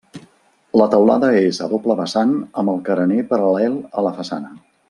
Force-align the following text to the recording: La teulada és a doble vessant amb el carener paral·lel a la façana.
La 0.81 0.87
teulada 0.93 1.29
és 1.41 1.59
a 1.67 1.69
doble 1.75 1.97
vessant 2.01 2.33
amb 2.63 2.75
el 2.77 2.83
carener 2.91 3.23
paral·lel 3.35 3.81
a 4.03 4.09
la 4.09 4.19
façana. 4.21 4.55